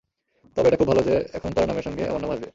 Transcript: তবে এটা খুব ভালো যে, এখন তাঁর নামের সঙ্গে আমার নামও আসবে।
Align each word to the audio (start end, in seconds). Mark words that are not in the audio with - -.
তবে 0.57 0.67
এটা 0.67 0.77
খুব 0.77 0.87
ভালো 0.87 1.01
যে, 1.01 1.15
এখন 1.33 1.49
তাঁর 1.51 1.67
নামের 1.67 1.83
সঙ্গে 1.83 2.03
আমার 2.07 2.21
নামও 2.21 2.33
আসবে। 2.33 2.47